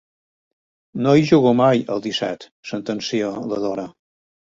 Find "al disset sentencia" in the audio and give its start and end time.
1.97-3.33